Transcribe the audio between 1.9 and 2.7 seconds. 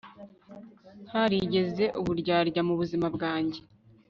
uburyarya